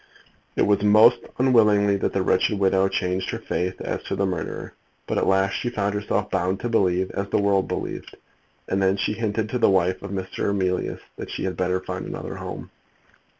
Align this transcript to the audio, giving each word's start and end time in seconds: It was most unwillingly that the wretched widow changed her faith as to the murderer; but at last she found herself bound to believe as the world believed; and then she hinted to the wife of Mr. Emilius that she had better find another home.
It 0.55 0.63
was 0.63 0.81
most 0.81 1.19
unwillingly 1.37 1.95
that 1.97 2.11
the 2.11 2.23
wretched 2.23 2.57
widow 2.57 2.87
changed 2.87 3.29
her 3.29 3.37
faith 3.37 3.79
as 3.81 4.01
to 4.05 4.15
the 4.15 4.25
murderer; 4.25 4.73
but 5.05 5.19
at 5.19 5.27
last 5.27 5.53
she 5.53 5.69
found 5.69 5.93
herself 5.93 6.31
bound 6.31 6.59
to 6.61 6.69
believe 6.69 7.11
as 7.11 7.29
the 7.29 7.37
world 7.39 7.67
believed; 7.67 8.15
and 8.67 8.81
then 8.81 8.97
she 8.97 9.13
hinted 9.13 9.47
to 9.49 9.59
the 9.59 9.69
wife 9.69 10.01
of 10.01 10.09
Mr. 10.09 10.49
Emilius 10.49 11.01
that 11.17 11.29
she 11.29 11.43
had 11.43 11.55
better 11.55 11.79
find 11.79 12.07
another 12.07 12.37
home. 12.37 12.71